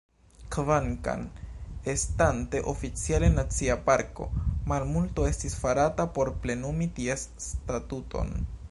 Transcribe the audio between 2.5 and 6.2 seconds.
oficiale nacia parko, malmulto estis farata